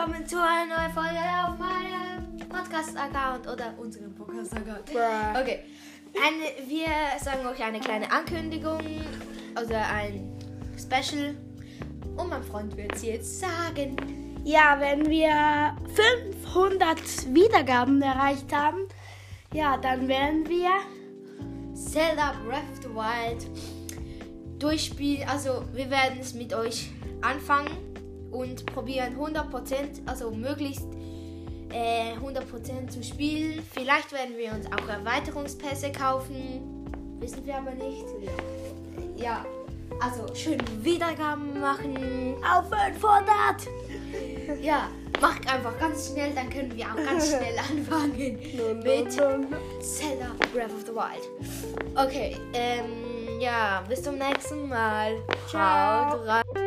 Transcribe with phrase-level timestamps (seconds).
[0.00, 4.90] willkommen zu einer neuen Folge auf meinem Podcast-Account oder unserem Podcast-Account.
[4.90, 5.60] Okay,
[6.14, 6.86] eine, wir
[7.18, 8.80] sagen euch eine kleine Ankündigung
[9.52, 10.32] oder ein
[10.76, 11.34] Special.
[12.16, 13.96] Und mein Freund wird es jetzt sagen.
[14.44, 15.76] Ja, wenn wir
[16.42, 16.98] 500
[17.34, 18.88] Wiedergaben erreicht haben,
[19.52, 20.70] ja, dann werden wir
[21.74, 23.46] Zelda Breath of the Wild
[24.58, 25.28] durchspielen.
[25.28, 27.70] Also wir werden es mit euch anfangen
[28.30, 30.86] und probieren 100%, also möglichst
[31.72, 33.62] äh, 100% zu spielen.
[33.72, 36.86] Vielleicht werden wir uns auch Erweiterungspässe kaufen.
[37.18, 38.04] Wissen wir aber nicht.
[39.22, 39.44] Ja,
[40.00, 42.34] also schön Wiedergaben machen.
[42.42, 43.68] auf 500.
[44.62, 44.88] Ja,
[45.20, 48.38] macht einfach ganz schnell, dann können wir auch ganz schnell anfangen
[48.82, 51.28] mit Zelda Breath of the Wild.
[51.96, 55.16] Okay, ähm, ja, bis zum nächsten Mal.
[55.48, 56.12] Ciao.
[56.12, 56.59] Haut rein.